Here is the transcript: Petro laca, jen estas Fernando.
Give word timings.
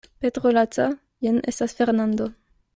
Petro 0.23 0.49
laca, 0.55 0.87
jen 1.27 1.37
estas 1.53 1.79
Fernando. 1.83 2.33